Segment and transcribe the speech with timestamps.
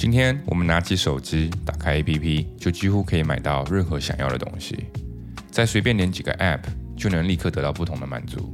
[0.00, 4.86] 今天我们拿起手机，打开 APP，就几乎可以买到任何想要的东西。
[5.50, 6.62] 再随便点几个 App，
[6.96, 8.50] 就能立刻得到不同的满足。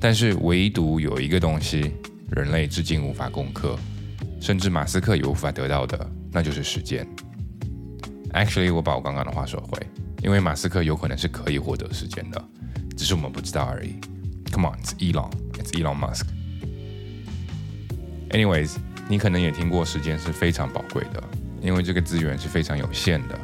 [0.00, 1.92] 但是唯独有一个东西，
[2.32, 3.78] 人类至今无法攻克，
[4.40, 7.06] 甚至马斯克也无法得到的，那就是时间。
[8.32, 9.80] Actually，我把我刚刚的话收回，
[10.24, 12.44] 因为马斯克有可能是可以获得时间的，
[12.96, 13.94] 只是我们不知道而已。
[14.50, 16.24] Come on，it's Elon，it's Elon Musk。
[18.30, 18.74] Anyways，
[19.08, 21.22] 你可能也听过，时间是非常宝贵的，
[21.60, 23.38] 因为这个资源是非常有限的，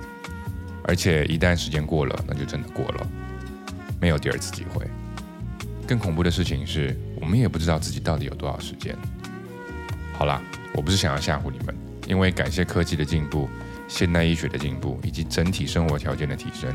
[0.84, 3.06] 而且一旦时间过了，那就真的过了，
[4.00, 4.84] 没有第二次机会。
[5.86, 8.96] 更恐怖的事情是，我们也不知道自己到底有多少时间。
[10.14, 10.42] 好啦，
[10.74, 11.74] 我不是想要吓唬你们，
[12.08, 13.48] 因为感谢科技的进步、
[13.88, 16.72] 现代医学的进步以及整体生活条件的提升，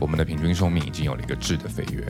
[0.00, 2.04] 我们的平均寿命已经有了一个质的飞跃。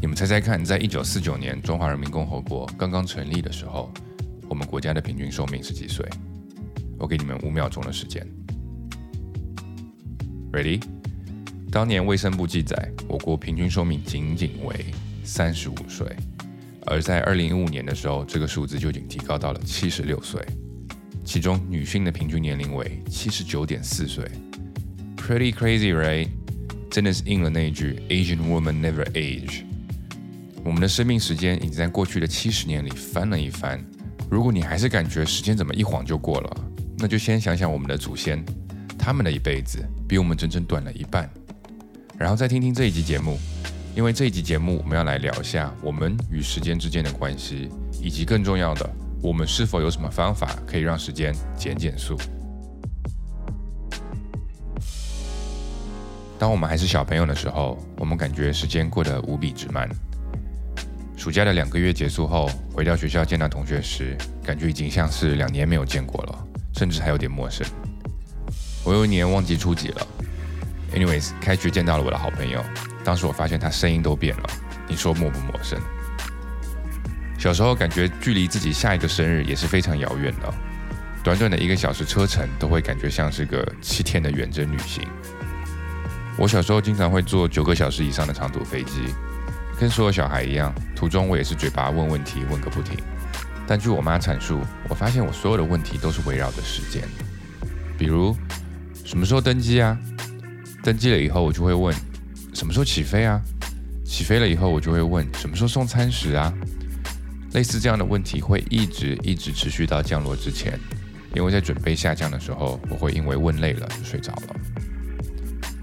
[0.00, 3.92] 你们猜猜看，在一九四九年中华人民共和国刚刚成立的时候，
[4.48, 6.08] 我们国家的平均寿命是几岁？
[6.98, 8.26] 我给你们五秒钟的时间。
[10.52, 10.82] Ready？
[11.70, 14.86] 当年卫生部记载，我国平均寿命仅仅为
[15.24, 16.06] 三十五岁，
[16.86, 20.40] 而在二零一五年的时候，这个数字就已经提高到了七十六岁，
[21.24, 24.24] 其中女性的平均年龄为七十九点四岁。
[25.16, 26.28] Pretty crazy, right？
[26.88, 29.64] 真的是应了那一句 “Asian woman never age”。
[30.64, 33.84] 我们的生命时间已经在过去的七十年里翻了一番。
[34.28, 36.56] 如果你还是感觉时间怎么一晃就过了，
[36.98, 38.44] 那就先想想我们的祖先，
[38.98, 41.30] 他们的一辈子比我们整整短了一半，
[42.18, 43.38] 然后再听听这一集节目。
[43.94, 47.70] 因为这一集节目，我们要来聊一下我们与时间之间的关系，
[48.02, 48.90] 以及更重要的，
[49.22, 52.14] 我们是否有什么方法可以让时间减减速。
[56.38, 59.88] 当我们还是小朋友的时候，我们感觉时间过得无比之慢。
[61.26, 66.46] 暑假的两个月结束后，回到学校见到同学时，感觉已经像是两年没有见过了，
[66.78, 67.66] 甚至还有点陌生。
[68.84, 70.06] 我有一年忘记初几了。
[70.94, 72.62] Anyways，开学见到了我的好朋友。
[73.02, 74.44] 当时我发现他声音都变了，
[74.86, 75.76] 你说陌不陌生？
[77.40, 80.54] 小时候感觉距离自己下一个生日也是非常遥远的，
[81.24, 85.04] 短短的一个小时车程都会感觉像是个七天的远征旅行。
[86.38, 89.12] 我小时候经常会坐九个小时以上的长途飞机，
[89.78, 92.96] 跟所有小孩一样，途中我也是嘴巴问问题问个不停。
[93.66, 97.02] 但据我妈阐述，我发现我所有的问题都是围绕着时间，
[97.98, 98.36] 比如
[99.04, 99.98] 什么时候登机啊？
[100.82, 101.94] 登机了以后我就会问。
[102.54, 103.38] 什么时候起飞啊？
[104.02, 106.50] 起飞了以后，我就会问什么时候送餐时啊？
[107.52, 110.80] 类似这样的问题会一直一直持续到降落之前，
[111.34, 114.56] 因为在准备下降的时候，我会因为问累了就睡着了。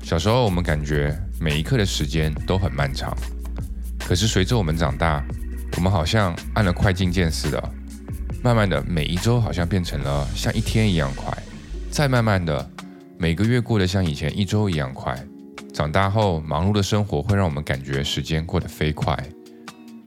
[0.01, 3.15] 小时候我们感觉每一刻的时间都很漫长，
[4.05, 5.23] 可是随着我们长大，
[5.75, 7.73] 我们好像按了快进键似的，
[8.43, 11.35] 慢慢的每一周好像变成了像一天一样快，
[11.89, 12.69] 再慢慢的
[13.17, 15.17] 每个月过得像以前一周一样快。
[15.73, 19.17] 长大后，忙碌的生活会让我们感觉时间过得飞快。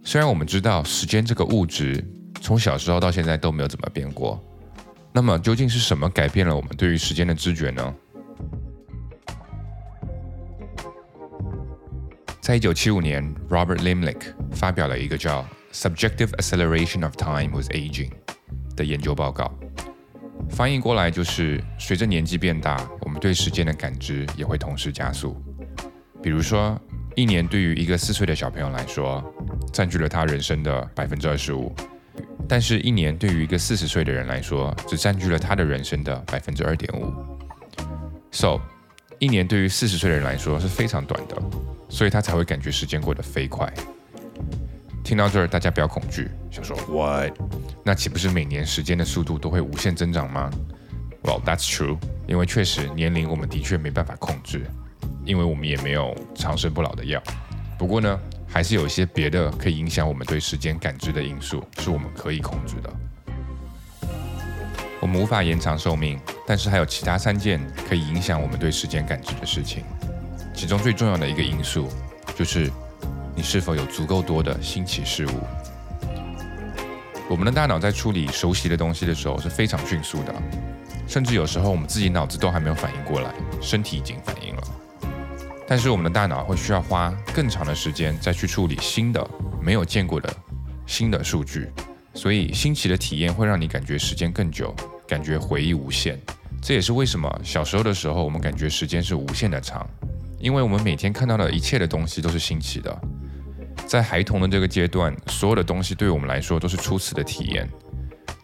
[0.05, 2.05] 虽然我们知道时间这个物质
[2.41, 4.41] 从小时候到现在都没有怎么变过，
[5.13, 7.95] 那么究竟是什么改变了我们对于时间的知觉呢？
[12.47, 14.21] 在一九七五年，Robert Limlick
[14.53, 15.43] 发表了一个叫
[15.73, 18.09] 《Subjective Acceleration of Time with Aging》
[18.77, 19.53] 的研究报告。
[20.49, 25.37] 翻译过来就是：随着年纪变大，我们对时间的感知也会同时加速。
[26.23, 26.81] 比如说，
[27.17, 29.21] 一年对于一个四岁的小朋友来说，
[29.73, 31.75] 占据了他人生的百分之二十五；
[32.49, 37.13] 但是，一年对于一个四十岁的人来说，只占据了他的人生的百分之二点五。
[38.31, 38.61] So，
[39.19, 41.37] 一年对于四十岁的人来说是非常短的，
[41.89, 43.73] 所以他才会感觉时间过得飞快。
[45.03, 47.33] 听到这儿，大家不要恐惧，想说 What？
[47.85, 50.51] 那岂不是每年时间的速度都会无限增长吗
[51.23, 54.67] ？Well, that's true，因为确实年龄我们的确没办法控制。
[55.25, 57.21] 因为我们也没有长生不老的药，
[57.77, 64.09] 不过呢，还是有一些别的可以影响我们对时间感知的因素，是我们可以控制的。
[65.01, 69.85] 我们无法延长寿命，但是还有其他三件可以影响我们对时间感知的事情。
[70.55, 71.89] 其中最重要的一个因素，
[72.35, 72.71] 就是
[73.35, 75.41] 你是否有足够多的新奇事物。
[77.29, 80.33] 我们的大脑在处理熟悉的东西的时候是非常迅速的，
[81.09, 84.63] 甚至有时候我们自己脑子都还没有反应过来，身体已经反应了。
[85.67, 89.29] 但是我们的大脑会需要花更长的时间再去处理新的、
[89.61, 90.33] 没有见过的
[90.87, 91.69] 新的数据，
[92.15, 94.73] 所以新奇的体验会让你感觉时间更久，
[95.09, 96.17] 感觉回忆无限。
[96.67, 99.89] 这也是为什么小时候的时候我们感觉时间是无限的长，
[100.37, 103.01] 因为我们每天看到的一切的东西都是新奇的。
[103.87, 107.71] 在孩童的这个阶段，所有的东西对我们来说都是初次的体验：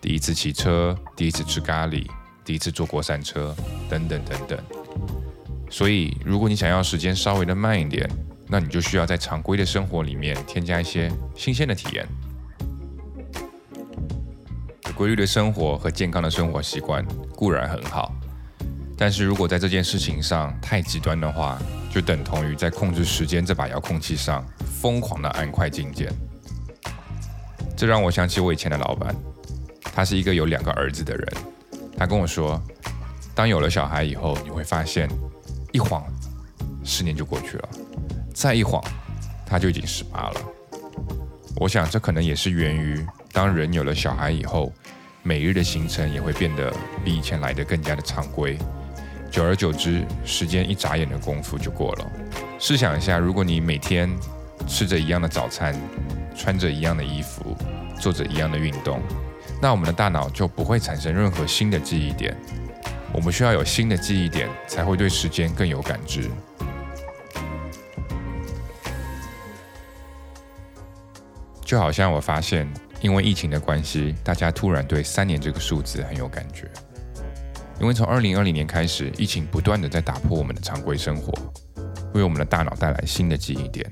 [0.00, 2.06] 第一次骑车，第一次吃咖喱，
[2.44, 3.52] 第一次坐过山车，
[3.90, 4.56] 等等等等。
[5.68, 8.08] 所以，如果你想要时间稍微的慢一点，
[8.46, 12.06] 那你就需要在常规的生活里面添加一些新鲜的体验。
[14.94, 17.04] 规律的生活和健康的生活习惯
[17.34, 18.11] 固然很好，
[18.96, 21.58] 但是如果在这件事情上太极端的话，
[21.90, 24.46] 就等同于在控制时间这把遥控器上
[24.80, 26.12] 疯狂的按快进键。
[27.76, 29.14] 这让我想起我以前的老板，
[29.82, 31.26] 他是一个有两个儿子的人。
[31.96, 32.62] 他跟我说，
[33.34, 35.08] 当有了小孩以后，你会发现，
[35.72, 36.04] 一晃
[36.84, 37.68] 十年就过去了，
[38.32, 38.82] 再一晃
[39.44, 40.40] 他就已经十八了。
[41.56, 44.72] 我想这可能也是源于，当人有了小孩以后，
[45.22, 46.72] 每日的行程也会变得
[47.04, 48.56] 比以前来的更加的常规。
[49.32, 52.12] 久而久之，时间一眨眼的功夫就过了。
[52.58, 54.10] 试想一下，如果你每天
[54.68, 55.74] 吃着一样的早餐，
[56.36, 57.56] 穿着一样的衣服，
[57.98, 59.00] 做着一样的运动，
[59.58, 62.36] 那我们的大脑就不会产生任何新的记忆点。
[63.10, 66.30] 我们需要有新的记忆点，才会对时间更有感知。
[71.64, 72.70] 就好像我发现，
[73.00, 76.70] 因为疫情的关系，大家突然对三年这个数字很有感觉。
[77.82, 81.32] 因为从二零二零年开始，疫情不断的在打破我们的常规生活，
[82.14, 83.84] 为我们的大脑带来新的记忆点。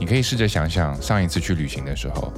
[0.00, 2.32] 你可以试着想想，上一次去旅行的时候，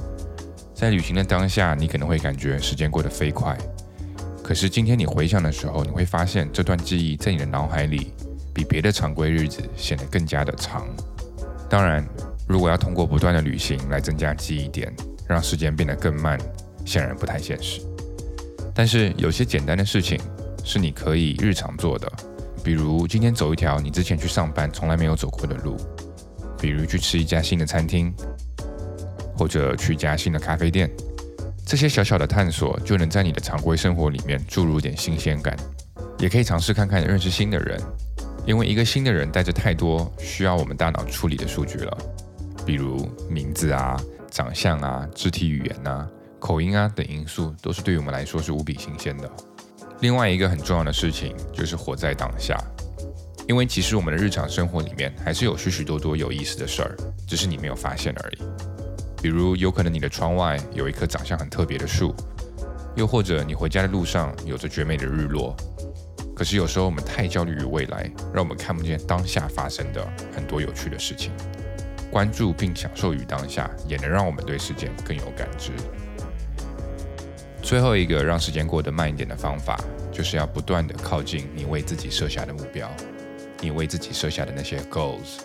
[0.75, 3.57] 在旅行的当下，你可能会感觉时间过得飞快。
[4.43, 8.13] 可是今天你回想的时候，你会发现这段记忆在你的脑海里，
[8.53, 10.85] 比别的常规日子显得更加的长。
[11.67, 12.07] 当然，
[12.47, 14.95] 如果要通过不断的旅行来增加记忆点，
[15.27, 16.39] 让时间变得更慢，
[16.85, 17.81] 显然不太现实。
[18.75, 20.19] 但是有些简单的事情
[20.65, 22.11] 是你可以日常做的，
[22.61, 25.77] 比如今天走一条你之前去上班从来没有走过的路，
[26.59, 28.13] 比如去吃一家新的餐厅，
[29.37, 30.91] 或者去一家新的咖啡店。
[31.65, 35.57] 这些小小的探索就能在你的常规生活里面注入点新鲜感。
[36.19, 37.81] 也可以尝试看看认识新的人，
[38.45, 41.97] 因为一个新的人带着太多需要我们大脑处理的数据了，
[42.65, 43.99] 比如名字啊、
[44.29, 46.07] 长相啊、肢体语言呐。
[46.45, 49.27] 口音啊等因素都是对于我们来说是无比新鲜的。
[50.01, 52.55] 另外一个很重要的事情就是活在当下，
[53.47, 56.95] 因为其实我们的日常生活里面还是有许许多多有意思的事儿，
[57.25, 58.37] 只是你没有发现而已。
[59.23, 62.13] 比如有可能你的窗外有一棵长相很特别的树，
[62.95, 65.55] 又或者你回家的路上有着绝美的日落。
[66.35, 71.31] 可是有时候我们太焦虑于未来，让我们看不见当下发生的很多有趣的事情。
[72.11, 75.71] 关注并享受于当下，也能让我们对时间更有感知。
[77.65, 82.87] 最后一个让时间过得慢一点的方法，就是要不断的靠近你为自己设下的目标，
[83.59, 85.39] 你为自己设下的那些 goals。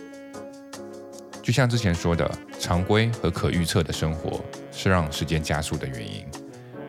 [1.42, 6.26] 就像之前说的，常规和可预测的生活是让时间加速的原因。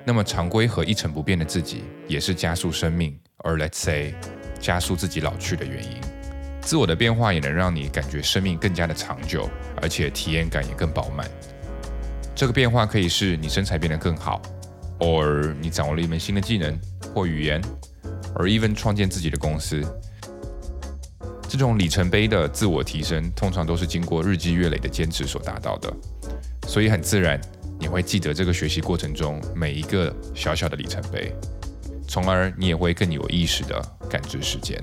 [0.03, 4.13] 那么，常规和一成不变的自己，也是加速生命，而 let's say
[4.59, 5.91] 加速自己老去的原因。
[6.59, 9.49] 自我的变化也能让你感觉生命更加的长久，
[9.81, 11.25] 而且体验感也更饱满。
[12.35, 14.41] 这个变化可以是你身材变得更好。
[15.01, 16.79] Or 你掌握了一门新的技能
[17.13, 17.61] 或语言
[18.35, 19.83] ，or even 创建自己的公司，
[21.49, 25.91] 这种里程碑的自我提升，通常都是经过日积月累的坚持所达到的。
[26.67, 27.41] 所以很自然，
[27.79, 31.33] 你会记得这个学习过程中每一个小小的里程碑，
[32.07, 34.79] 从而你也会更有意识的感知时间。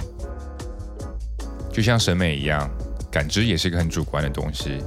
[1.72, 2.68] 就像审美一样，
[3.08, 4.78] 感知也是一个很主观的东西，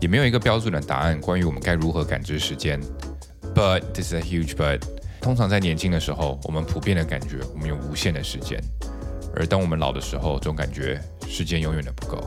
[0.00, 2.80] 也没有一个标准的答案关于我们该如何感知时间。
[3.60, 4.80] But this is a huge but。
[5.20, 8.58] 通常在年轻的时候，我们普遍的感觉我们有无限的时间；
[9.36, 10.98] 而当我们老的时候，总感觉
[11.28, 12.24] 时间永远的不够。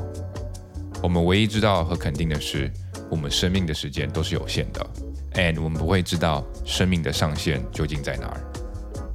[1.02, 2.72] 我们唯一知道和肯定的是，
[3.10, 4.88] 我们生命的时间都是有限的
[5.34, 8.40] ，and 我们不会知道生命的上限究竟在哪儿。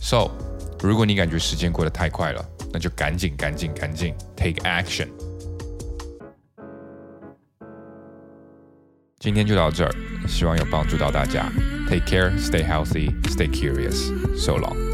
[0.01, 0.33] So，
[0.83, 5.07] 如果你感觉时间过得太快了，那就赶紧、赶紧、赶紧 take action。
[9.21, 9.95] 今天就到这儿，
[10.27, 11.49] 希望有帮助到大家。
[11.88, 14.09] Take care, stay healthy, stay curious.
[14.45, 14.88] So long.